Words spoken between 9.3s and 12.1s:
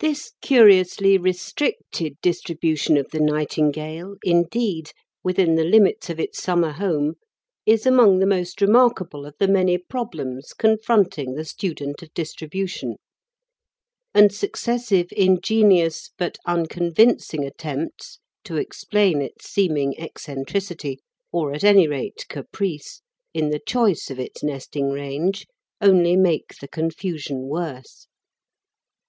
the many problems confronting the student